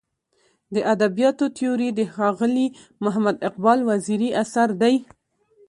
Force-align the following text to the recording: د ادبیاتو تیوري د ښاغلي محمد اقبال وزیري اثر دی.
د 0.73 0.75
ادبیاتو 0.93 1.45
تیوري 1.57 1.89
د 1.93 2.01
ښاغلي 2.13 2.67
محمد 3.03 3.35
اقبال 3.49 3.79
وزیري 3.89 4.29
اثر 4.43 4.69
دی. 4.81 4.95